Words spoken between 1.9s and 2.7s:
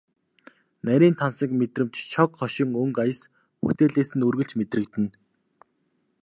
шог хошин